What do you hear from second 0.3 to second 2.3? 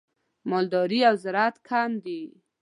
مالداري او زراعت کم دي.